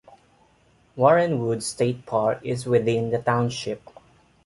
Warren 0.95 1.37
Woods 1.37 1.67
State 1.67 2.07
Park 2.07 2.39
is 2.41 2.65
within 2.65 3.11
the 3.11 3.19
township. 3.19 3.83